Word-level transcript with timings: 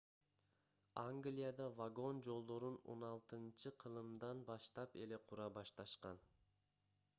англияда 1.01 1.67
вагон 1.81 2.21
жолдорун 2.29 2.79
16-кылымдан 2.95 4.43
баштап 4.51 4.99
эле 5.05 5.23
кура 5.29 5.49
башташкан 5.61 6.27